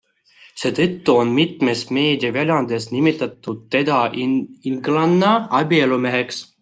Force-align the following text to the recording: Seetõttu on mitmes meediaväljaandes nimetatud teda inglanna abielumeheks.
Seetõttu 0.59 1.13
on 1.23 1.33
mitmes 1.39 1.83
meediaväljaandes 1.97 2.87
nimetatud 2.95 3.59
teda 3.77 4.01
inglanna 4.73 5.35
abielumeheks. 5.61 6.43